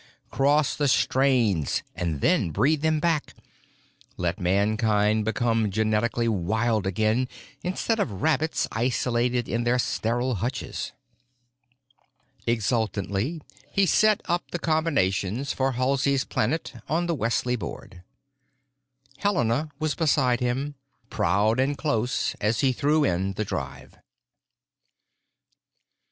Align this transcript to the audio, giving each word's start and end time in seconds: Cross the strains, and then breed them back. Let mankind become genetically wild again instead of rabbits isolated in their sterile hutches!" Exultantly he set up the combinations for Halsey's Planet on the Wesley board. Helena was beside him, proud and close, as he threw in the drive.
Cross 0.31 0.77
the 0.77 0.87
strains, 0.87 1.83
and 1.93 2.21
then 2.21 2.49
breed 2.49 2.81
them 2.81 2.99
back. 2.99 3.35
Let 4.17 4.39
mankind 4.39 5.25
become 5.25 5.69
genetically 5.69 6.27
wild 6.27 6.87
again 6.87 7.27
instead 7.61 7.99
of 7.99 8.23
rabbits 8.23 8.67
isolated 8.71 9.47
in 9.47 9.63
their 9.63 9.77
sterile 9.77 10.33
hutches!" 10.41 10.91
Exultantly 12.47 13.41
he 13.71 13.85
set 13.85 14.21
up 14.25 14.49
the 14.49 14.57
combinations 14.57 15.53
for 15.53 15.73
Halsey's 15.73 16.25
Planet 16.25 16.73
on 16.89 17.05
the 17.05 17.13
Wesley 17.13 17.55
board. 17.55 18.01
Helena 19.19 19.69
was 19.77 19.93
beside 19.93 20.39
him, 20.39 20.73
proud 21.11 21.59
and 21.59 21.77
close, 21.77 22.33
as 22.41 22.61
he 22.61 22.73
threw 22.73 23.03
in 23.03 23.33
the 23.33 23.45
drive. 23.45 23.99